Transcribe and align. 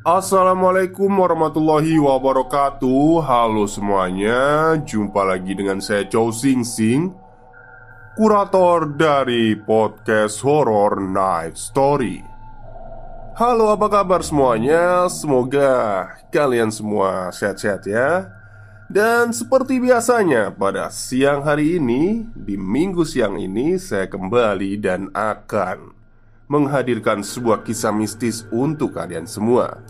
Assalamualaikum 0.00 1.12
warahmatullahi 1.12 2.00
wabarakatuh. 2.00 3.20
Halo 3.20 3.68
semuanya 3.68 4.72
Jumpa 4.80 5.28
lagi 5.28 5.52
dengan 5.52 5.76
saya 5.84 6.08
Chow 6.08 6.32
Sing 6.32 6.64
Sing 6.64 7.12
Kurator 8.16 8.96
dari 8.96 9.52
podcast 9.60 10.40
Horror 10.40 11.04
Night 11.04 11.60
Story. 11.60 12.24
Halo 13.36 13.76
apa 13.76 13.92
kabar 13.92 14.24
semuanya? 14.24 15.04
Semoga 15.12 16.08
kalian 16.32 16.72
semua 16.72 17.28
sehat-sehat 17.28 17.84
ya. 17.84 18.24
Dan 18.88 19.36
seperti 19.36 19.84
biasanya 19.84 20.48
pada 20.48 20.88
siang 20.88 21.44
hari 21.44 21.76
ini 21.76 22.24
Di 22.32 22.56
minggu 22.56 23.04
siang 23.04 23.36
ini 23.36 23.76
saya 23.76 24.08
kembali 24.08 24.80
dan 24.80 25.12
akan 25.12 25.99
menghadirkan 26.50 27.22
sebuah 27.22 27.62
kisah 27.62 27.94
mistis 27.94 28.42
untuk 28.50 28.98
kalian 28.98 29.30
semua. 29.30 29.86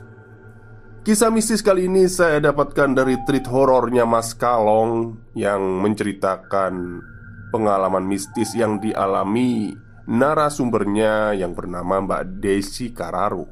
Kisah 1.01 1.33
mistis 1.33 1.65
kali 1.65 1.89
ini 1.89 2.05
saya 2.05 2.53
dapatkan 2.53 2.93
dari 2.93 3.17
treat 3.25 3.49
horornya 3.49 4.05
Mas 4.05 4.37
Kalong 4.37 5.17
yang 5.33 5.81
menceritakan 5.81 7.01
pengalaman 7.49 8.05
mistis 8.05 8.53
yang 8.53 8.77
dialami 8.77 9.73
narasumbernya 10.05 11.33
yang 11.41 11.57
bernama 11.57 12.05
Mbak 12.05 12.45
Desi 12.45 12.93
Kararu. 12.93 13.49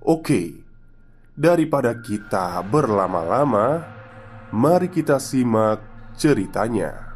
Oke, 0.00 0.64
daripada 1.36 1.92
kita 2.00 2.64
berlama-lama, 2.64 3.84
mari 4.48 4.88
kita 4.88 5.20
simak 5.20 5.84
ceritanya. 6.16 7.12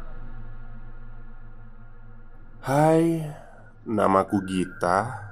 Hai, 2.61 3.25
Namaku 3.85 4.41
Gita. 4.49 5.29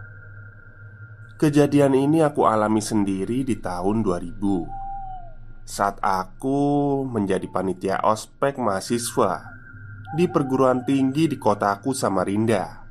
Kejadian 1.42 1.98
ini 1.98 2.22
aku 2.22 2.46
alami 2.46 2.86
sendiri 2.86 3.42
di 3.42 3.58
tahun 3.58 4.06
2000 4.06 5.66
Saat 5.66 5.98
aku 5.98 7.02
menjadi 7.02 7.50
panitia 7.50 8.06
ospek 8.06 8.62
mahasiswa 8.62 9.42
Di 10.14 10.30
perguruan 10.30 10.86
tinggi 10.86 11.26
di 11.26 11.42
kotaku 11.42 11.98
Samarinda. 11.98 12.86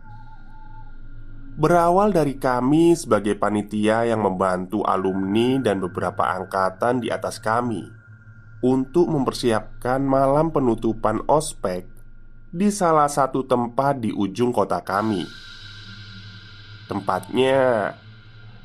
Berawal 1.54 2.10
dari 2.10 2.42
kami 2.42 2.98
sebagai 2.98 3.38
panitia 3.38 4.02
yang 4.02 4.18
membantu 4.18 4.82
alumni 4.82 5.62
dan 5.62 5.78
beberapa 5.78 6.26
angkatan 6.42 6.98
di 6.98 7.06
atas 7.06 7.38
kami 7.38 7.86
Untuk 8.66 9.06
mempersiapkan 9.06 10.02
malam 10.02 10.50
penutupan 10.50 11.22
ospek 11.30 11.91
di 12.52 12.68
salah 12.68 13.08
satu 13.08 13.48
tempat 13.48 14.04
di 14.04 14.12
ujung 14.12 14.52
kota 14.52 14.84
kami. 14.84 15.24
Tempatnya 16.84 17.88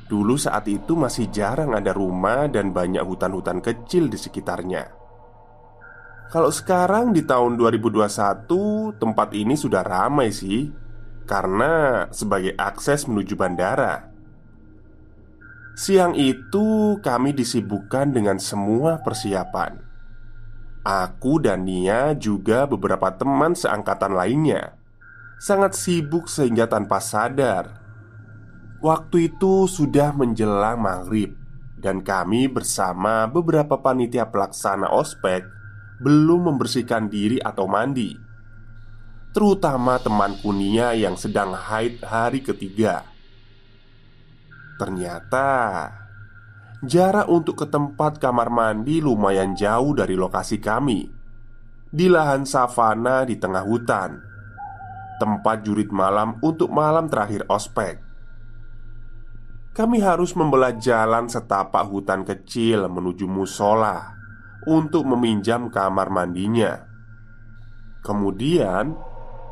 Dulu 0.08 0.40
saat 0.40 0.64
itu 0.72 0.96
masih 0.96 1.28
jarang 1.28 1.76
ada 1.76 1.92
rumah 1.92 2.48
dan 2.48 2.72
banyak 2.72 3.04
hutan-hutan 3.04 3.60
kecil 3.60 4.08
di 4.08 4.16
sekitarnya. 4.16 4.88
Kalau 6.32 6.48
sekarang 6.48 7.12
di 7.12 7.24
tahun 7.24 7.60
2021 7.60 8.96
Tempat 8.96 9.28
ini 9.36 9.56
sudah 9.56 9.80
ramai 9.84 10.32
sih 10.32 10.68
Karena 11.28 12.04
sebagai 12.08 12.56
akses 12.56 13.04
menuju 13.04 13.36
bandara. 13.36 14.08
Siang 15.76 16.16
itu 16.16 16.96
kami 17.04 17.36
disibukkan 17.36 18.16
dengan 18.16 18.40
semua 18.40 19.04
persiapan 19.04 19.87
Aku 20.88 21.36
dan 21.36 21.68
Nia 21.68 22.16
juga 22.16 22.64
beberapa 22.64 23.12
teman 23.12 23.52
seangkatan 23.52 24.16
lainnya. 24.16 24.72
Sangat 25.36 25.76
sibuk 25.76 26.32
sehingga 26.32 26.64
tanpa 26.64 26.96
sadar. 26.96 27.76
Waktu 28.80 29.28
itu 29.28 29.66
sudah 29.66 30.14
menjelang 30.14 30.78
maghrib 30.78 31.34
Dan 31.82 31.98
kami 31.98 32.46
bersama 32.46 33.26
beberapa 33.26 33.74
panitia 33.74 34.30
pelaksana 34.30 34.86
ospek 34.94 35.42
Belum 35.98 36.46
membersihkan 36.46 37.10
diri 37.10 37.42
atau 37.42 37.66
mandi. 37.68 38.14
Terutama 39.36 40.00
teman 40.00 40.40
kunia 40.40 40.96
yang 40.96 41.20
sedang 41.20 41.52
haid 41.52 42.00
hari 42.00 42.40
ketiga. 42.40 43.04
Ternyata 44.80 45.50
Jarak 46.86 47.26
untuk 47.26 47.58
ke 47.58 47.66
tempat 47.66 48.22
kamar 48.22 48.54
mandi 48.54 49.02
lumayan 49.02 49.58
jauh 49.58 49.98
dari 49.98 50.14
lokasi 50.14 50.62
kami 50.62 51.10
Di 51.90 52.06
lahan 52.06 52.46
savana 52.46 53.26
di 53.26 53.34
tengah 53.34 53.66
hutan 53.66 54.14
Tempat 55.18 55.66
jurit 55.66 55.90
malam 55.90 56.38
untuk 56.38 56.70
malam 56.70 57.10
terakhir 57.10 57.42
ospek 57.50 58.08
kami 59.78 60.02
harus 60.02 60.34
membelah 60.34 60.74
jalan 60.74 61.30
setapak 61.30 61.86
hutan 61.86 62.26
kecil 62.26 62.90
menuju 62.90 63.30
musola 63.30 64.18
untuk 64.66 65.06
meminjam 65.06 65.70
kamar 65.70 66.10
mandinya. 66.10 66.82
Kemudian, 68.02 68.98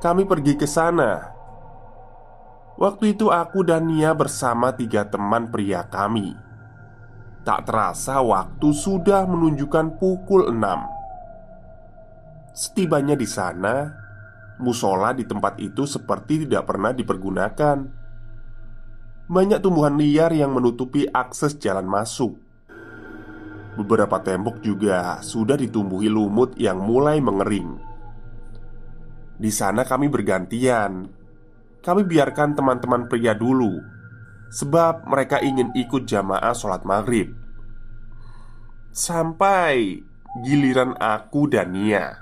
kami 0.02 0.26
pergi 0.26 0.58
ke 0.58 0.66
sana. 0.66 1.30
Waktu 2.74 3.14
itu, 3.14 3.30
aku 3.30 3.62
dan 3.62 3.86
Nia 3.86 4.18
bersama 4.18 4.74
tiga 4.74 5.06
teman 5.06 5.46
pria 5.54 5.86
kami. 5.86 6.45
Tak 7.46 7.70
terasa, 7.70 8.18
waktu 8.18 8.74
sudah 8.74 9.22
menunjukkan 9.30 10.02
pukul 10.02 10.50
enam. 10.50 10.82
Setibanya 12.50 13.14
di 13.14 13.22
sana, 13.22 13.86
musola 14.58 15.14
di 15.14 15.22
tempat 15.22 15.62
itu 15.62 15.86
seperti 15.86 16.42
tidak 16.42 16.66
pernah 16.66 16.90
dipergunakan 16.90 18.06
banyak 19.26 19.58
tumbuhan 19.58 19.98
liar 19.98 20.30
yang 20.30 20.54
menutupi 20.54 21.02
akses 21.10 21.58
jalan 21.58 21.82
masuk. 21.82 22.38
Beberapa 23.74 24.22
tembok 24.22 24.62
juga 24.62 25.18
sudah 25.18 25.58
ditumbuhi 25.58 26.06
lumut 26.06 26.54
yang 26.54 26.78
mulai 26.78 27.18
mengering. 27.18 27.74
Di 29.34 29.50
sana 29.50 29.82
kami 29.82 30.06
bergantian. 30.06 31.10
Kami 31.82 32.02
biarkan 32.06 32.54
teman-teman 32.54 33.10
pria 33.10 33.34
dulu, 33.34 33.82
sebab 34.50 35.06
mereka 35.06 35.42
ingin 35.42 35.74
ikut 35.74 36.06
jamaah 36.06 36.54
sholat 36.54 36.86
maghrib. 36.86 37.34
Sampai 38.94 40.00
giliran 40.44 40.96
aku 40.96 41.48
dan 41.48 41.72
Nia. 41.72 42.16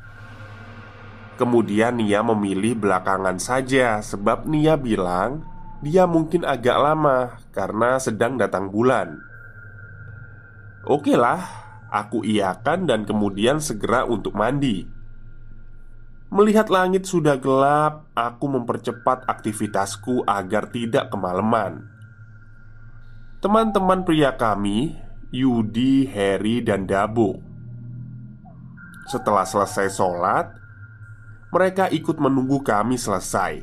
Kemudian 1.35 1.99
Nia 1.99 2.23
memilih 2.23 2.79
belakangan 2.79 3.43
saja, 3.43 3.99
sebab 3.99 4.47
Nia 4.47 4.79
bilang 4.79 5.43
dia 5.82 6.06
mungkin 6.06 6.47
agak 6.47 6.79
lama 6.79 7.38
karena 7.50 7.99
sedang 7.99 8.38
datang 8.38 8.71
bulan. 8.71 9.19
Oke 10.85 11.17
lah, 11.17 11.43
aku 11.91 12.23
iakan 12.26 12.88
dan 12.88 13.06
kemudian 13.06 13.59
segera 13.62 14.05
untuk 14.09 14.37
mandi. 14.37 14.85
Melihat 16.35 16.67
langit 16.67 17.06
sudah 17.06 17.38
gelap, 17.38 18.11
aku 18.19 18.50
mempercepat 18.50 19.23
aktivitasku 19.31 20.26
agar 20.26 20.67
tidak 20.75 21.06
kemalaman. 21.15 21.94
Teman-teman 23.44 24.08
pria 24.08 24.41
kami, 24.41 24.96
Yudi, 25.29 26.08
Harry, 26.08 26.64
dan 26.64 26.88
Dabo. 26.88 27.44
Setelah 29.05 29.44
selesai 29.44 29.93
sholat, 29.93 30.49
mereka 31.52 31.93
ikut 31.93 32.17
menunggu 32.17 32.64
kami 32.64 32.96
selesai. 32.96 33.61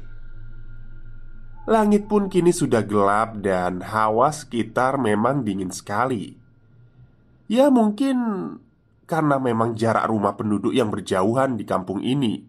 Langit 1.66 2.06
pun 2.06 2.30
kini 2.30 2.54
sudah 2.54 2.86
gelap 2.86 3.42
dan 3.42 3.81
hawa 3.81 4.30
sekitar 4.30 5.01
memang 5.01 5.42
dingin 5.42 5.74
sekali. 5.74 6.38
Ya, 7.50 7.74
mungkin 7.74 8.22
karena 9.10 9.42
memang 9.42 9.74
jarak 9.74 10.13
rumah 10.13 10.38
penduduk 10.38 10.77
yang 10.77 10.94
berjauhan 10.94 11.57
di 11.57 11.66
kampung 11.66 12.06
ini, 12.06 12.45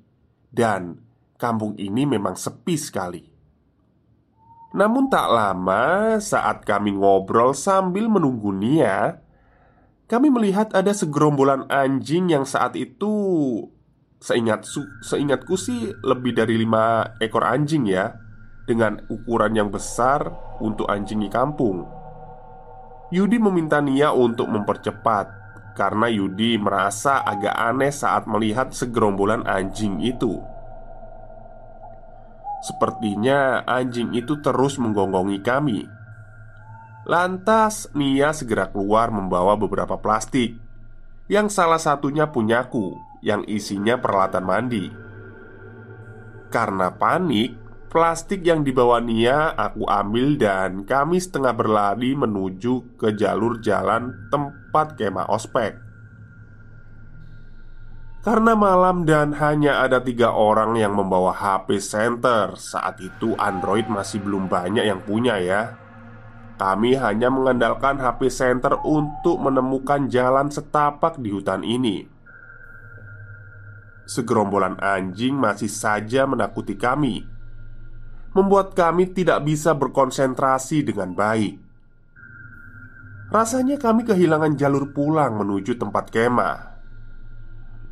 dan 0.52 1.00
kampung 1.40 1.80
ini 1.80 2.04
memang 2.04 2.36
sepi 2.36 2.76
sekali. 2.76 3.31
Namun, 4.72 5.12
tak 5.12 5.28
lama 5.28 6.16
saat 6.16 6.64
kami 6.64 6.96
ngobrol 6.96 7.52
sambil 7.52 8.08
menunggu 8.08 8.52
Nia, 8.52 9.20
kami 10.08 10.28
melihat 10.28 10.72
ada 10.76 10.92
segerombolan 10.92 11.68
anjing 11.72 12.28
yang 12.28 12.44
saat 12.44 12.76
itu 12.76 13.12
seingat 14.22 14.68
seingatku 15.02 15.56
sih 15.58 15.90
lebih 16.04 16.36
dari 16.36 16.54
lima 16.54 17.16
ekor 17.18 17.42
anjing 17.42 17.90
ya 17.90 18.14
dengan 18.68 19.02
ukuran 19.10 19.56
yang 19.56 19.68
besar 19.72 20.30
untuk 20.62 20.86
anjing 20.86 21.18
di 21.18 21.32
kampung. 21.32 21.88
Yudi 23.12 23.36
meminta 23.36 23.80
Nia 23.80 24.12
untuk 24.12 24.48
mempercepat 24.48 25.26
karena 25.74 26.08
Yudi 26.08 26.56
merasa 26.56 27.24
agak 27.24 27.56
aneh 27.56 27.92
saat 27.92 28.28
melihat 28.28 28.72
segerombolan 28.72 29.44
anjing 29.48 30.00
itu. 30.00 30.51
Sepertinya 32.62 33.66
anjing 33.66 34.14
itu 34.14 34.38
terus 34.38 34.78
menggonggongi 34.78 35.42
kami. 35.42 35.82
Lantas 37.02 37.90
Nia 37.98 38.30
segera 38.30 38.70
keluar 38.70 39.10
membawa 39.10 39.58
beberapa 39.58 39.98
plastik. 39.98 40.54
Yang 41.26 41.54
salah 41.54 41.78
satunya 41.78 42.30
punyaku 42.30 42.94
Yang 43.22 43.42
isinya 43.50 43.98
peralatan 43.98 44.44
mandi. 44.46 44.86
Karena 46.50 46.94
panik 46.94 47.62
Plastik 47.92 48.40
yang 48.40 48.64
dibawa 48.64 49.04
Nia 49.04 49.52
aku 49.52 49.84
ambil 49.84 50.40
dan 50.40 50.88
kami 50.88 51.20
setengah 51.20 51.52
berlari 51.52 52.16
menuju 52.16 52.96
ke 52.96 53.12
jalur 53.12 53.60
jalan 53.60 54.16
tempat 54.32 54.96
kemah 54.96 55.28
ospek 55.28 55.91
Karena 58.22 58.54
malam 58.54 59.02
dan 59.02 59.34
hanya 59.42 59.82
ada 59.82 59.98
tiga 59.98 60.30
orang 60.30 60.78
yang 60.78 60.94
membawa 60.94 61.34
HP 61.34 61.82
center 61.82 62.54
Saat 62.54 63.02
itu 63.02 63.34
Android 63.34 63.90
masih 63.90 64.22
belum 64.22 64.46
banyak 64.46 64.86
yang 64.86 65.02
punya 65.02 65.42
ya 65.42 65.74
Kami 66.54 66.94
hanya 66.94 67.34
mengandalkan 67.34 67.98
HP 67.98 68.30
center 68.30 68.78
untuk 68.86 69.42
menemukan 69.42 70.06
jalan 70.06 70.54
setapak 70.54 71.18
di 71.18 71.34
hutan 71.34 71.66
ini 71.66 72.06
Segerombolan 74.06 74.78
anjing 74.78 75.34
masih 75.34 75.66
saja 75.66 76.22
menakuti 76.22 76.78
kami 76.78 77.32
membuat 78.32 78.72
kami 78.72 79.12
tidak 79.12 79.44
bisa 79.44 79.76
berkonsentrasi 79.76 80.88
dengan 80.88 81.12
baik. 81.12 81.60
Rasanya 83.32 83.80
kami 83.80 84.04
kehilangan 84.04 84.56
jalur 84.60 84.92
pulang 84.92 85.40
menuju 85.40 85.80
tempat 85.80 86.12
kemah. 86.12 86.71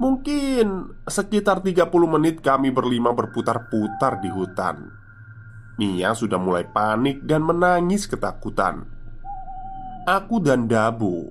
Mungkin 0.01 0.97
sekitar 1.05 1.61
30 1.61 1.85
menit 2.09 2.41
kami 2.41 2.73
berlima 2.73 3.13
berputar-putar 3.13 4.25
di 4.25 4.33
hutan. 4.33 4.89
Nia 5.77 6.17
sudah 6.17 6.41
mulai 6.41 6.65
panik 6.65 7.21
dan 7.29 7.45
menangis 7.45 8.09
ketakutan. 8.09 8.89
Aku 10.09 10.41
dan 10.41 10.65
Dabu 10.65 11.29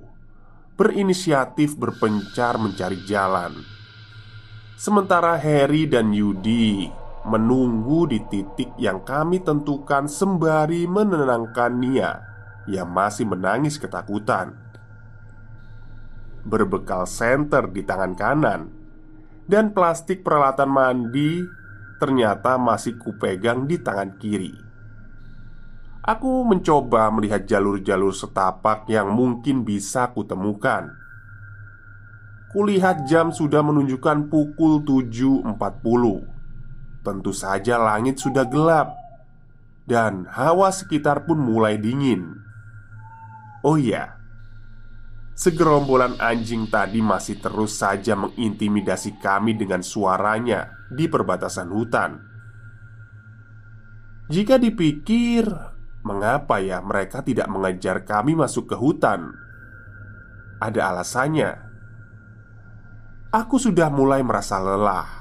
berinisiatif 0.78 1.74
berpencar 1.74 2.62
mencari 2.62 3.02
jalan. 3.10 3.58
Sementara 4.78 5.34
Harry 5.34 5.90
dan 5.90 6.14
Yudi 6.14 6.86
menunggu 7.26 8.06
di 8.06 8.22
titik 8.30 8.70
yang 8.78 9.02
kami 9.02 9.42
tentukan 9.42 10.06
sembari 10.06 10.86
menenangkan 10.86 11.74
Nia 11.74 12.22
yang 12.70 12.86
masih 12.86 13.26
menangis 13.26 13.82
ketakutan. 13.82 14.69
Berbekal 16.40 17.04
senter 17.04 17.68
di 17.68 17.84
tangan 17.84 18.14
kanan 18.16 18.62
dan 19.50 19.74
plastik 19.74 20.22
peralatan 20.22 20.70
mandi 20.70 21.42
ternyata 21.98 22.56
masih 22.56 22.96
kupegang 22.96 23.66
di 23.66 23.76
tangan 23.82 24.16
kiri. 24.16 24.54
Aku 26.00 26.48
mencoba 26.48 27.12
melihat 27.12 27.44
jalur-jalur 27.44 28.16
setapak 28.16 28.88
yang 28.88 29.12
mungkin 29.12 29.68
bisa 29.68 30.08
kutemukan. 30.16 30.96
Kulihat 32.50 33.06
jam 33.06 33.30
sudah 33.30 33.62
menunjukkan 33.62 34.26
pukul 34.26 34.82
7.40 34.82 35.54
Tentu 37.06 37.30
saja 37.30 37.78
langit 37.78 38.18
sudah 38.18 38.42
gelap 38.42 38.90
Dan 39.86 40.26
hawa 40.26 40.74
sekitar 40.74 41.30
pun 41.30 41.38
mulai 41.38 41.78
dingin 41.78 42.42
Oh 43.62 43.78
iya 43.78 44.19
Segerombolan 45.40 46.20
anjing 46.20 46.68
tadi 46.68 47.00
masih 47.00 47.40
terus 47.40 47.80
saja 47.80 48.12
mengintimidasi 48.12 49.16
kami 49.24 49.56
dengan 49.56 49.80
suaranya 49.80 50.68
di 50.92 51.08
perbatasan 51.08 51.72
hutan 51.72 52.20
Jika 54.28 54.60
dipikir 54.60 55.48
Mengapa 56.04 56.60
ya 56.60 56.84
mereka 56.84 57.24
tidak 57.24 57.48
mengejar 57.48 58.04
kami 58.04 58.36
masuk 58.36 58.68
ke 58.68 58.76
hutan? 58.76 59.32
Ada 60.60 60.92
alasannya 60.92 61.50
Aku 63.32 63.56
sudah 63.56 63.88
mulai 63.88 64.20
merasa 64.20 64.60
lelah 64.60 65.20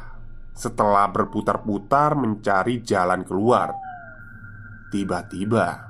setelah 0.51 1.07
berputar-putar 1.07 2.19
mencari 2.19 2.83
jalan 2.83 3.24
keluar. 3.24 3.71
Tiba-tiba, 4.92 5.88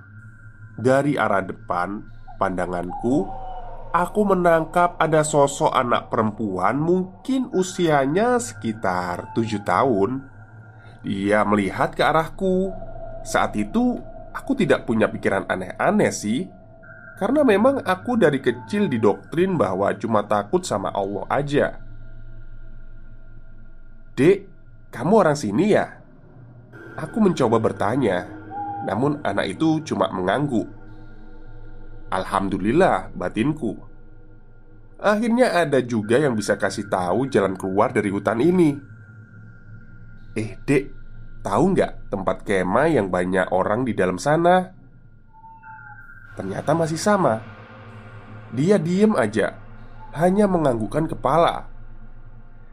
dari 0.77 1.17
arah 1.17 1.41
depan 1.41 2.05
pandanganku, 2.37 3.48
aku 3.89 4.21
menangkap 4.25 4.97
ada 5.01 5.25
sosok 5.25 5.73
anak 5.73 6.13
perempuan 6.13 6.77
mungkin 6.77 7.49
usianya 7.53 8.37
sekitar 8.37 9.33
tujuh 9.33 9.61
tahun. 9.65 10.25
Dia 11.01 11.41
melihat 11.47 11.95
ke 11.95 12.03
arahku. 12.03 12.69
Saat 13.23 13.55
itu, 13.55 13.99
aku 14.35 14.51
tidak 14.55 14.85
punya 14.85 15.09
pikiran 15.09 15.47
aneh-aneh 15.47 16.11
sih. 16.13 16.47
Karena 17.19 17.43
memang 17.43 17.83
aku 17.83 18.15
dari 18.15 18.39
kecil 18.39 18.87
didoktrin 18.87 19.59
bahwa 19.59 19.91
cuma 19.99 20.23
takut 20.23 20.63
sama 20.63 20.87
Allah 20.95 21.27
aja. 21.27 21.67
Dek, 24.15 24.47
kamu 24.91 25.13
orang 25.15 25.35
sini 25.35 25.75
ya? 25.75 25.99
Aku 26.99 27.23
mencoba 27.23 27.63
bertanya 27.63 28.27
Namun 28.83 29.23
anak 29.23 29.55
itu 29.55 29.79
cuma 29.87 30.11
mengangguk 30.11 30.67
Alhamdulillah 32.09 33.13
batinku. 33.13 33.77
Akhirnya 34.99 35.55
ada 35.63 35.79
juga 35.79 36.19
yang 36.19 36.35
bisa 36.35 36.59
kasih 36.59 36.89
tahu 36.91 37.29
jalan 37.31 37.55
keluar 37.55 37.95
dari 37.95 38.11
hutan 38.11 38.43
ini. 38.43 38.75
Eh 40.35 40.59
dek, 40.67 40.91
tahu 41.45 41.77
nggak 41.77 42.11
tempat 42.11 42.43
kemah 42.43 42.91
yang 42.91 43.07
banyak 43.07 43.47
orang 43.53 43.87
di 43.87 43.95
dalam 43.95 44.19
sana? 44.19 44.75
Ternyata 46.35 46.75
masih 46.75 46.99
sama. 46.99 47.43
Dia 48.49 48.81
diem 48.81 49.13
aja 49.13 49.53
Hanya 50.17 50.49
menganggukkan 50.49 51.05
kepala. 51.13 51.69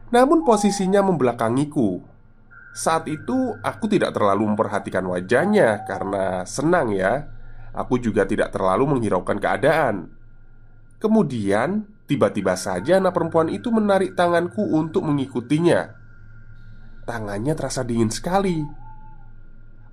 Namun 0.09 0.41
posisinya 0.41 1.05
membelakangiku. 1.05 2.01
Saat 2.73 3.05
itu 3.05 3.53
aku 3.61 3.85
tidak 3.85 4.17
terlalu 4.17 4.49
memperhatikan 4.53 5.05
wajahnya 5.05 5.85
Karena 5.85 6.41
senang 6.49 6.89
ya 6.93 7.36
Aku 7.77 8.01
juga 8.01 8.25
tidak 8.25 8.49
terlalu 8.49 8.97
menghiraukan 8.97 9.37
keadaan. 9.37 10.09
Kemudian 10.97 11.85
tiba-tiba 12.09 12.57
saja 12.57 12.97
anak 12.97 13.13
perempuan 13.13 13.53
itu 13.53 13.69
menarik 13.69 14.17
tanganku 14.17 14.65
untuk 14.73 15.05
mengikutinya. 15.05 15.93
Tangannya 17.05 17.53
terasa 17.53 17.85
dingin 17.85 18.09
sekali. 18.09 18.65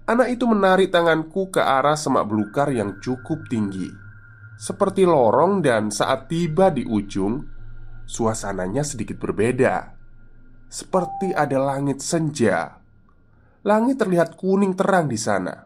Anak 0.08 0.32
itu 0.32 0.48
menarik 0.48 0.88
tanganku 0.88 1.52
ke 1.52 1.60
arah 1.60 1.96
semak 1.96 2.24
belukar 2.24 2.72
yang 2.72 2.96
cukup 3.04 3.44
tinggi. 3.52 3.92
Seperti 4.56 5.04
lorong 5.04 5.60
dan 5.60 5.92
saat 5.92 6.32
tiba 6.32 6.72
di 6.72 6.88
ujung 6.88 7.54
Suasananya 8.04 8.84
sedikit 8.84 9.16
berbeda. 9.16 9.96
Seperti 10.68 11.32
ada 11.32 11.56
langit 11.56 12.04
senja. 12.04 12.76
Langit 13.64 13.96
terlihat 13.96 14.36
kuning 14.36 14.76
terang 14.76 15.08
di 15.08 15.16
sana, 15.16 15.64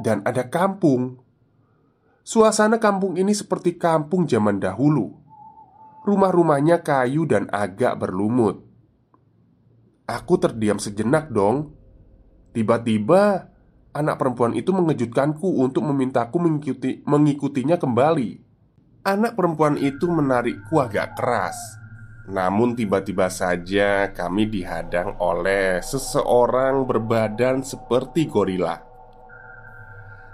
dan 0.00 0.24
ada 0.26 0.48
kampung. 0.48 1.20
Suasana 2.24 2.80
kampung 2.80 3.20
ini 3.20 3.36
seperti 3.36 3.76
kampung 3.76 4.24
zaman 4.24 4.56
dahulu. 4.56 5.12
Rumah-rumahnya 6.08 6.80
kayu 6.80 7.28
dan 7.28 7.52
agak 7.52 8.00
berlumut. 8.00 8.64
Aku 10.08 10.40
terdiam 10.40 10.80
sejenak 10.80 11.28
dong. 11.28 11.76
Tiba-tiba 12.56 13.52
anak 13.92 14.16
perempuan 14.20 14.56
itu 14.56 14.72
mengejutkanku 14.72 15.60
untuk 15.60 15.84
memintaku 15.84 16.36
mengikuti, 16.40 17.04
mengikutinya 17.04 17.76
kembali. 17.76 18.30
Anak 19.04 19.36
perempuan 19.36 19.76
itu 19.76 20.08
menarikku 20.08 20.80
agak 20.80 21.12
keras 21.20 21.60
Namun 22.24 22.72
tiba-tiba 22.72 23.28
saja 23.28 24.08
kami 24.16 24.48
dihadang 24.48 25.20
oleh 25.20 25.84
seseorang 25.84 26.88
berbadan 26.88 27.60
seperti 27.60 28.24
gorila 28.24 28.93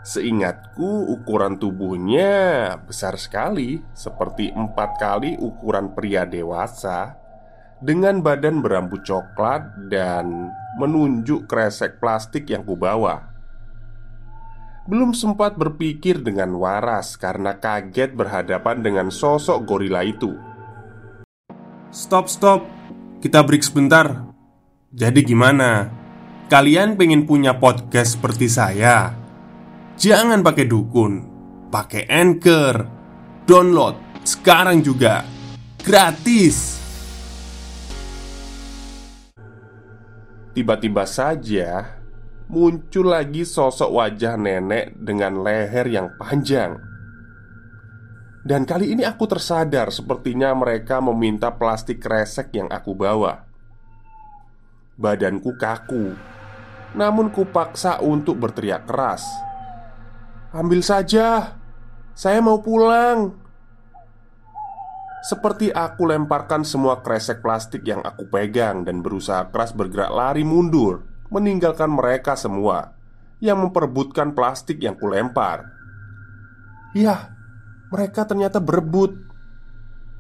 Seingatku 0.01 1.13
ukuran 1.13 1.61
tubuhnya 1.61 2.73
besar 2.89 3.21
sekali 3.21 3.85
Seperti 3.93 4.49
empat 4.49 4.97
kali 4.97 5.37
ukuran 5.37 5.93
pria 5.93 6.25
dewasa 6.25 7.21
Dengan 7.85 8.25
badan 8.25 8.65
berambut 8.65 9.05
coklat 9.05 9.93
dan 9.93 10.49
menunjuk 10.81 11.45
kresek 11.45 12.01
plastik 12.01 12.49
yang 12.49 12.65
kubawa 12.65 13.29
Belum 14.89 15.13
sempat 15.13 15.61
berpikir 15.61 16.25
dengan 16.25 16.57
waras 16.57 17.21
karena 17.21 17.61
kaget 17.61 18.17
berhadapan 18.17 18.81
dengan 18.81 19.13
sosok 19.13 19.69
gorila 19.69 20.01
itu 20.01 20.33
Stop, 21.91 22.31
stop. 22.31 22.63
Kita 23.19 23.43
break 23.43 23.67
sebentar. 23.67 24.31
Jadi 24.95 25.27
gimana? 25.27 25.91
Kalian 26.47 26.95
pengen 26.95 27.27
punya 27.27 27.59
podcast 27.59 28.15
seperti 28.15 28.47
saya? 28.47 29.20
Jangan 30.01 30.41
pakai 30.41 30.65
dukun, 30.65 31.13
pakai 31.69 32.09
Anchor. 32.09 32.89
Download 33.45 34.25
sekarang 34.25 34.81
juga. 34.81 35.29
Gratis. 35.77 36.81
Tiba-tiba 40.57 41.05
saja 41.05 42.01
muncul 42.49 43.13
lagi 43.13 43.45
sosok 43.45 43.93
wajah 43.93 44.41
nenek 44.41 44.97
dengan 44.97 45.45
leher 45.45 45.85
yang 45.93 46.17
panjang. 46.17 46.81
Dan 48.41 48.65
kali 48.65 48.97
ini 48.97 49.05
aku 49.05 49.29
tersadar 49.29 49.93
sepertinya 49.93 50.57
mereka 50.57 51.05
meminta 51.05 51.53
plastik 51.53 52.01
kresek 52.01 52.57
yang 52.57 52.73
aku 52.73 52.97
bawa. 52.97 53.45
Badanku 54.97 55.61
kaku, 55.61 56.17
namun 56.97 57.29
kupaksa 57.29 58.01
untuk 58.01 58.41
berteriak 58.41 58.89
keras. 58.89 59.50
Ambil 60.51 60.83
saja, 60.83 61.55
saya 62.11 62.43
mau 62.43 62.59
pulang. 62.59 63.39
Seperti 65.23 65.71
aku 65.71 66.11
lemparkan 66.11 66.67
semua 66.67 67.07
kresek 67.07 67.39
plastik 67.39 67.87
yang 67.87 68.03
aku 68.03 68.27
pegang 68.27 68.83
dan 68.83 68.99
berusaha 68.99 69.47
keras 69.55 69.71
bergerak 69.71 70.11
lari 70.11 70.43
mundur, 70.43 71.07
meninggalkan 71.31 71.95
mereka 71.95 72.35
semua 72.35 72.99
yang 73.39 73.63
memperebutkan 73.63 74.35
plastik 74.35 74.83
yang 74.83 74.99
kulempar. 74.99 75.71
Ya, 76.99 77.31
mereka 77.95 78.27
ternyata 78.27 78.59
berebut. 78.59 79.15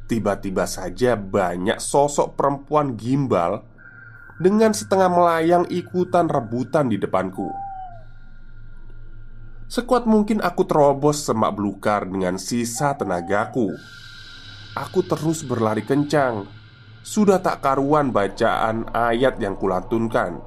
Tiba-tiba 0.07 0.63
saja 0.71 1.19
banyak 1.19 1.83
sosok 1.83 2.39
perempuan 2.39 2.95
gimbal 2.95 3.67
dengan 4.39 4.71
setengah 4.71 5.11
melayang 5.11 5.65
ikutan 5.75 6.31
rebutan 6.31 6.87
di 6.87 7.03
depanku. 7.03 7.70
Sekuat 9.71 10.03
mungkin 10.03 10.43
aku 10.43 10.67
terobos 10.67 11.23
semak 11.23 11.55
belukar 11.55 12.03
dengan 12.03 12.43
sisa 12.43 12.91
tenagaku. 12.99 13.71
Aku 14.75 15.07
terus 15.07 15.47
berlari 15.47 15.87
kencang. 15.87 16.43
Sudah 17.07 17.39
tak 17.39 17.62
karuan 17.62 18.11
bacaan 18.11 18.91
ayat 18.93 19.41
yang 19.41 19.57
kulantunkan 19.57 20.43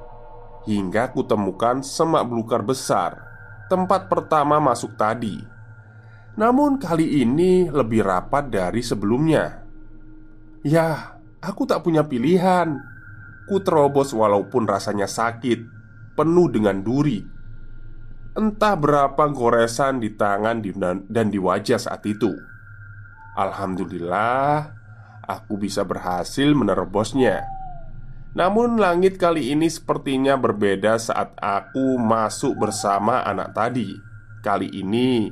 Hingga 0.70 1.10
kutemukan 1.10 1.82
semak 1.82 2.30
belukar 2.30 2.62
besar 2.62 3.18
Tempat 3.66 4.06
pertama 4.06 4.62
masuk 4.62 4.94
tadi. 4.94 5.40
Namun 6.36 6.76
kali 6.76 7.24
ini 7.24 7.72
lebih 7.72 8.04
rapat 8.04 8.52
dari 8.52 8.84
sebelumnya. 8.84 9.64
Ya, 10.62 11.16
aku 11.40 11.64
tak 11.64 11.80
punya 11.80 12.04
pilihan. 12.04 12.76
Ku 13.48 13.56
terobos 13.64 14.12
walaupun 14.12 14.68
rasanya 14.68 15.08
sakit 15.08 15.64
Penuh 16.12 16.52
dengan 16.52 16.84
duri 16.84 17.33
Entah 18.34 18.74
berapa 18.74 19.30
goresan 19.30 20.02
di 20.02 20.10
tangan 20.10 20.58
dan 21.06 21.30
di 21.30 21.38
wajah 21.38 21.78
saat 21.78 22.02
itu. 22.02 22.34
Alhamdulillah 23.38 24.74
Aku 25.26 25.54
bisa 25.54 25.86
berhasil 25.86 26.50
menerobosnya 26.50 27.46
Namun 28.34 28.78
langit 28.78 29.22
kali 29.22 29.54
ini 29.54 29.70
sepertinya 29.70 30.34
berbeda 30.34 30.98
saat 30.98 31.34
aku 31.38 31.94
masuk 31.94 32.58
bersama 32.58 33.22
anak 33.22 33.54
tadi. 33.54 33.94
Kali 34.42 34.66
ini 34.70 35.30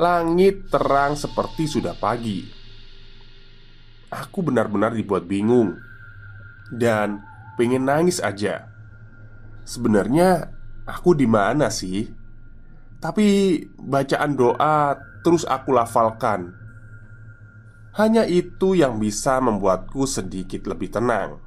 Langit 0.00 0.72
terang 0.72 1.20
seperti 1.20 1.68
sudah 1.68 1.92
pagi. 1.92 2.40
Aku 4.08 4.40
benar-benar 4.40 4.96
dibuat 4.96 5.28
bingung 5.28 5.76
Dan 6.72 7.20
pengen 7.60 7.84
nangis 7.84 8.16
aja. 8.24 8.64
Sebenarnya 9.68 10.63
Aku 10.84 11.16
di 11.16 11.24
mana 11.24 11.72
sih? 11.72 12.08
Tapi 13.00 13.60
bacaan 13.80 14.36
doa 14.36 14.96
terus 15.24 15.48
aku 15.48 15.72
lafalkan. 15.72 16.52
Hanya 17.96 18.28
itu 18.28 18.76
yang 18.76 19.00
bisa 19.00 19.40
membuatku 19.40 20.04
sedikit 20.04 20.68
lebih 20.68 20.92
tenang. 20.92 21.40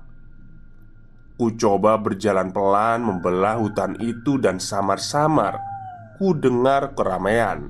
Ku 1.37 1.53
coba 1.53 2.01
berjalan 2.01 2.49
pelan 2.49 3.05
membelah 3.05 3.61
hutan 3.61 3.93
itu 4.01 4.41
dan 4.41 4.57
samar-samar 4.57 5.61
ku 6.17 6.33
dengar 6.33 6.97
keramaian. 6.97 7.69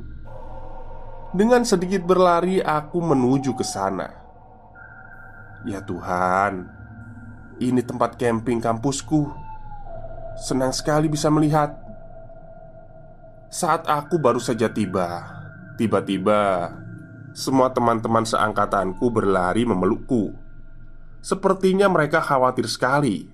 Dengan 1.35 1.67
sedikit 1.67 2.07
berlari 2.07 2.63
aku 2.63 3.03
menuju 3.03 3.51
ke 3.59 3.65
sana. 3.67 4.07
Ya 5.67 5.83
Tuhan, 5.83 6.71
ini 7.59 7.83
tempat 7.83 8.15
camping 8.15 8.63
kampusku. 8.63 9.46
Senang 10.37 10.69
sekali 10.69 11.09
bisa 11.09 11.33
melihat. 11.33 11.73
Saat 13.49 13.89
aku 13.89 14.21
baru 14.21 14.37
saja 14.37 14.69
tiba, 14.69 15.25
tiba-tiba 15.81 16.69
semua 17.33 17.73
teman-teman 17.73 18.21
seangkatanku 18.21 19.09
berlari 19.09 19.65
memelukku. 19.65 20.35
Sepertinya 21.25 21.89
mereka 21.89 22.21
khawatir 22.21 22.69
sekali, 22.69 23.25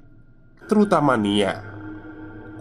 terutama 0.68 1.20
Nia. 1.20 1.60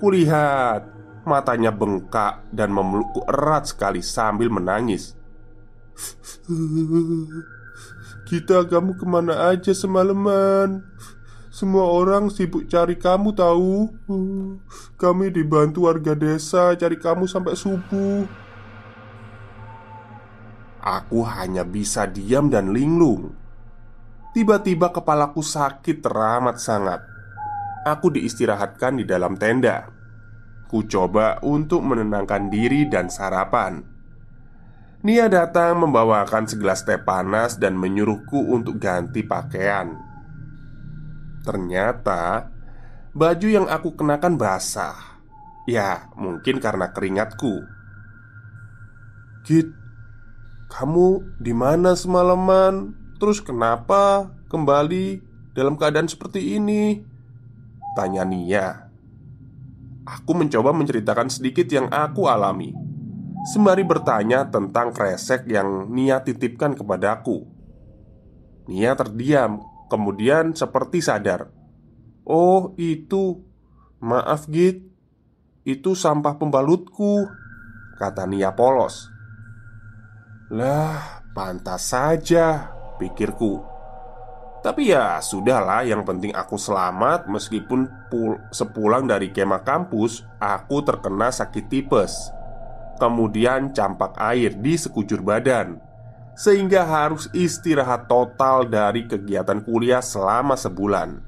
Kulihat 0.03 0.91
matanya 1.23 1.71
bengkak 1.71 2.43
dan 2.51 2.75
memelukku 2.75 3.23
erat 3.31 3.71
sekali 3.71 4.03
sambil 4.03 4.51
menangis. 4.51 5.15
Kita 8.27 8.67
kamu 8.67 8.99
ke 8.99 9.07
mana 9.07 9.55
aja 9.55 9.71
semalaman? 9.71 10.83
Semua 11.53 11.85
orang 11.85 12.33
sibuk 12.33 12.65
cari 12.65 12.97
kamu 12.97 13.37
tahu? 13.37 13.93
Kami 14.97 15.29
dibantu 15.29 15.85
warga 15.85 16.17
desa 16.17 16.73
cari 16.81 16.97
kamu 16.97 17.29
sampai 17.29 17.53
subuh. 17.53 18.25
Aku 20.81 21.21
hanya 21.29 21.61
bisa 21.61 22.09
diam 22.09 22.49
dan 22.49 22.73
linglung. 22.73 23.37
Tiba-tiba 24.33 24.97
kepalaku 24.97 25.45
sakit 25.45 26.01
teramat 26.01 26.57
sangat. 26.57 27.05
Aku 27.85 28.09
diistirahatkan 28.09 28.97
di 28.97 29.05
dalam 29.05 29.37
tenda. 29.37 29.93
Ku 30.73 30.89
coba 30.89 31.37
untuk 31.45 31.85
menenangkan 31.85 32.49
diri 32.49 32.89
dan 32.89 33.13
sarapan. 33.13 33.85
Nia 35.05 35.29
datang 35.29 35.85
membawakan 35.85 36.49
segelas 36.49 36.81
teh 36.89 36.97
panas 36.97 37.61
dan 37.61 37.77
menyuruhku 37.77 38.41
untuk 38.41 38.81
ganti 38.81 39.21
pakaian 39.21 40.12
Ternyata 41.43 42.51
baju 43.13 43.47
yang 43.47 43.67
aku 43.67 43.99
kenakan 43.99 44.39
basah. 44.39 45.23
Ya, 45.67 46.11
mungkin 46.19 46.59
karena 46.59 46.91
keringatku. 46.91 47.63
Git, 49.47 49.71
kamu 50.71 51.39
di 51.39 51.55
mana 51.55 51.95
semalaman? 51.95 52.95
Terus 53.19 53.39
kenapa 53.39 54.31
kembali 54.51 55.23
dalam 55.55 55.79
keadaan 55.79 56.11
seperti 56.11 56.59
ini? 56.59 57.03
Tanya 57.95 58.27
Nia. 58.27 58.91
Aku 60.03 60.35
mencoba 60.35 60.75
menceritakan 60.75 61.31
sedikit 61.31 61.71
yang 61.71 61.87
aku 61.87 62.27
alami 62.27 62.75
Sembari 63.55 63.87
bertanya 63.87 64.51
tentang 64.51 64.91
kresek 64.91 65.47
yang 65.47 65.87
Nia 65.95 66.27
titipkan 66.27 66.75
kepadaku 66.75 67.47
Nia 68.67 68.99
terdiam 68.99 69.63
Kemudian 69.93 70.57
seperti 70.57 71.05
sadar 71.05 71.53
Oh 72.25 72.73
itu 72.81 73.45
Maaf 74.01 74.49
Git 74.49 74.81
Itu 75.69 75.93
sampah 75.93 76.41
pembalutku 76.41 77.29
Kata 78.01 78.25
Nia 78.25 78.57
polos. 78.57 79.13
Lah 80.49 81.29
pantas 81.37 81.93
saja 81.93 82.73
Pikirku. 82.97 83.61
Tapi 84.65 84.97
ya 84.97 85.21
sudahlah 85.21 85.85
Yang 85.85 86.09
penting 86.09 86.33
aku 86.33 86.57
selamat 86.57 87.29
Meskipun 87.29 88.09
pul 88.09 88.41
sepulang 88.49 89.05
dari 89.05 89.29
kemah 89.29 89.61
kampus 89.61 90.25
Aku 90.41 90.81
terkena 90.81 91.29
sakit 91.29 91.69
tipes. 91.69 92.33
Kemudian 92.97 93.77
campak 93.77 94.17
air 94.17 94.57
di 94.57 94.73
sekujur 94.73 95.21
badan 95.21 95.92
sehingga 96.33 96.85
harus 96.85 97.29
istirahat 97.37 98.09
total 98.09 98.65
dari 98.65 99.05
kegiatan 99.05 99.61
kuliah 99.61 100.01
selama 100.01 100.57
sebulan. 100.57 101.21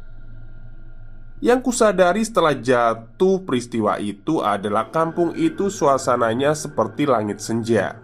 Yang 1.45 1.61
kusadari 1.61 2.25
setelah 2.25 2.57
jatuh 2.57 3.45
peristiwa 3.45 4.01
itu 4.01 4.41
adalah 4.41 4.89
kampung 4.89 5.37
itu 5.37 5.69
suasananya 5.69 6.57
seperti 6.57 7.05
langit 7.05 7.45
senja. 7.45 8.01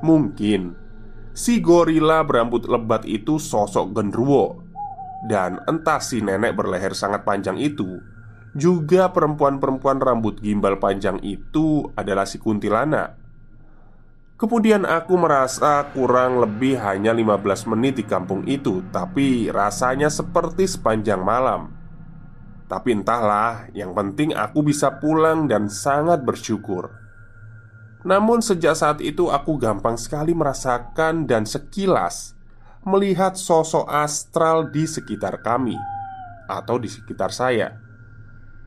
Mungkin 0.00 0.72
si 1.36 1.60
gorila 1.60 2.24
berambut 2.24 2.64
lebat 2.64 3.04
itu 3.04 3.36
sosok 3.36 3.92
genruwo, 3.92 4.64
dan 5.28 5.60
entah 5.68 6.00
si 6.00 6.24
nenek 6.24 6.56
berleher 6.56 6.96
sangat 6.96 7.28
panjang 7.28 7.60
itu 7.60 8.00
juga 8.54 9.10
perempuan-perempuan 9.10 9.98
rambut 9.98 10.38
gimbal 10.38 10.78
panjang 10.78 11.18
itu 11.26 11.90
adalah 11.98 12.22
si 12.22 12.38
kuntilanak 12.38 13.18
Kemudian 14.44 14.84
aku 14.84 15.16
merasa 15.16 15.88
kurang 15.96 16.36
lebih 16.36 16.76
hanya 16.76 17.16
15 17.16 17.64
menit 17.64 17.96
di 17.96 18.04
kampung 18.04 18.44
itu 18.44 18.84
Tapi 18.92 19.48
rasanya 19.48 20.12
seperti 20.12 20.68
sepanjang 20.68 21.24
malam. 21.24 21.72
Tapi 22.68 22.92
entahlah, 22.92 23.72
yang 23.72 23.96
penting 23.96 24.36
aku 24.36 24.60
bisa 24.60 25.00
pulang 25.00 25.48
dan 25.48 25.72
sangat 25.72 26.28
bersyukur. 26.28 26.92
Namun 28.04 28.44
sejak 28.44 28.76
saat 28.76 29.00
itu 29.00 29.32
aku 29.32 29.56
gampang 29.56 29.96
sekali 29.96 30.36
merasakan 30.36 31.24
dan 31.24 31.48
sekilas 31.48 32.36
Melihat 32.84 33.40
sosok 33.40 33.88
astral 33.88 34.68
di 34.68 34.84
sekitar 34.84 35.40
kami 35.40 35.80
Atau 36.52 36.76
di 36.76 36.92
sekitar 36.92 37.32
saya. 37.32 37.80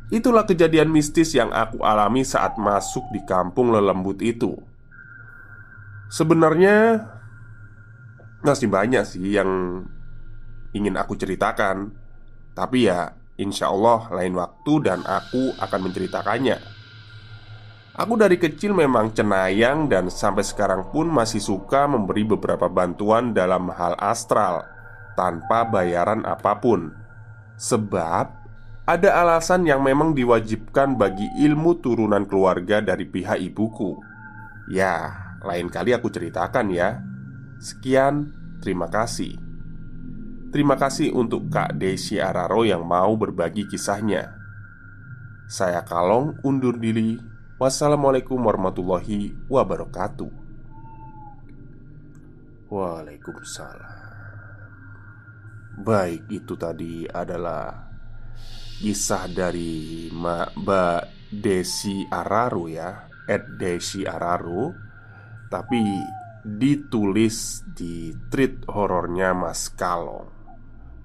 Itulah 0.09 0.49
kejadian 0.49 0.89
mistis 0.89 1.37
yang 1.37 1.53
aku 1.53 1.85
alami 1.85 2.25
saat 2.25 2.57
masuk 2.57 3.05
di 3.13 3.21
kampung 3.29 3.69
lelembut 3.69 4.25
itu. 4.25 4.57
Sebenarnya 6.07 7.03
masih 8.39 8.71
banyak 8.71 9.03
sih 9.03 9.35
yang 9.35 9.83
ingin 10.71 10.95
aku 10.95 11.19
ceritakan, 11.19 11.91
tapi 12.55 12.87
ya 12.87 13.11
insya 13.35 13.67
Allah 13.67 14.07
lain 14.15 14.39
waktu 14.39 14.73
dan 14.87 15.03
aku 15.03 15.51
akan 15.59 15.79
menceritakannya. 15.91 16.57
Aku 17.97 18.13
dari 18.13 18.37
kecil 18.37 18.77
memang 18.77 19.09
cenayang 19.09 19.89
dan 19.89 20.07
sampai 20.13 20.45
sekarang 20.45 20.93
pun 20.93 21.09
masih 21.09 21.41
suka 21.41 21.89
memberi 21.89 22.21
beberapa 22.21 22.69
bantuan 22.69 23.33
dalam 23.33 23.73
hal 23.73 23.97
astral 23.97 24.63
tanpa 25.17 25.65
bayaran 25.65 26.21
apa 26.21 26.61
pun. 26.61 26.93
Sebab 27.57 28.25
ada 28.85 29.09
alasan 29.17 29.65
yang 29.65 29.81
memang 29.81 30.13
diwajibkan 30.13 30.93
bagi 30.93 31.25
ilmu 31.41 31.81
turunan 31.81 32.29
keluarga 32.29 32.85
dari 32.85 33.09
pihak 33.09 33.41
ibuku. 33.41 33.97
Ya, 34.69 35.26
lain 35.43 35.67
kali 35.69 35.93
aku 35.93 36.09
ceritakan 36.09 36.73
ya. 36.73 37.01
Sekian, 37.57 38.33
terima 38.61 38.89
kasih. 38.89 39.37
Terima 40.53 40.79
kasih 40.79 41.11
untuk 41.11 41.51
Kak 41.51 41.75
Desi 41.75 42.17
Araro 42.17 42.63
yang 42.63 42.87
mau 42.87 43.13
berbagi 43.19 43.67
kisahnya. 43.67 44.33
Saya 45.45 45.83
Kalong 45.83 46.39
undur 46.41 46.79
diri. 46.79 47.19
Wassalamualaikum 47.57 48.37
warahmatullahi 48.37 49.33
wabarakatuh. 49.49 50.29
Waalaikumsalam. 52.69 53.97
Baik, 55.77 56.25
itu 56.29 56.53
tadi 56.57 57.05
adalah 57.09 57.89
kisah 58.77 59.25
dari 59.29 60.09
Mbak 60.13 61.33
Desi 61.33 62.05
Araru 62.07 62.69
ya 62.69 63.09
Ed 63.25 63.59
Desi 63.59 64.05
Araru 64.05 64.86
Tapi 65.47 65.79
ditulis 66.47 67.63
di 67.75 68.15
treat 68.31 68.63
horornya 68.71 69.35
Mas 69.35 69.67
Kalong 69.71 70.27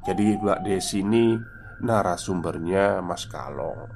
Jadi 0.06 0.38
Mbak 0.38 0.60
Desi 0.62 1.02
ini 1.02 1.34
narasumbernya 1.82 3.02
Mas 3.02 3.26
Kalong 3.26 3.90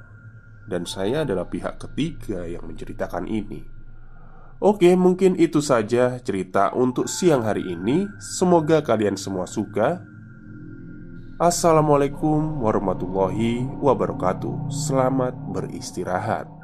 Dan 0.67 0.83
saya 0.83 1.23
adalah 1.23 1.47
pihak 1.47 1.79
ketiga 1.79 2.43
yang 2.43 2.67
menceritakan 2.67 3.27
ini 3.31 3.77
Oke, 4.57 4.89
mungkin 4.97 5.37
itu 5.37 5.61
saja 5.61 6.17
cerita 6.17 6.73
untuk 6.73 7.05
siang 7.05 7.45
hari 7.45 7.61
ini. 7.61 8.09
Semoga 8.17 8.81
kalian 8.81 9.13
semua 9.13 9.45
suka. 9.45 10.01
Assalamualaikum 11.37 12.65
warahmatullahi 12.65 13.61
wabarakatuh. 13.77 14.73
Selamat 14.73 15.37
beristirahat. 15.53 16.56